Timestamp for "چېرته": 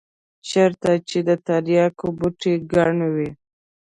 0.49-0.91